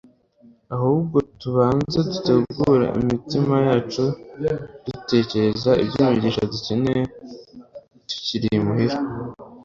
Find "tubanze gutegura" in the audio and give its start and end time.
1.39-2.85